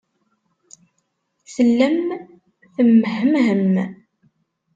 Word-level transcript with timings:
Tellam 1.53 1.97
temmehmhem. 2.73 3.73